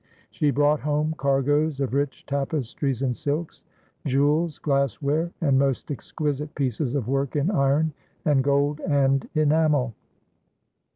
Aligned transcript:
She 0.31 0.49
brought 0.49 0.79
home 0.79 1.13
cargoes 1.15 1.79
of 1.79 1.93
rich 1.93 2.25
tapestries 2.25 3.03
and 3.03 3.15
silks, 3.15 3.61
jewels, 4.07 4.57
glass 4.57 4.99
ware, 4.99 5.29
and 5.41 5.59
most 5.59 5.91
exquisite 5.91 6.55
pieces 6.55 6.95
of 6.95 7.07
work 7.07 7.35
in 7.35 7.51
iron 7.51 7.93
and 8.25 8.43
gold 8.43 8.79
and 8.79 9.29
enamel. 9.35 9.93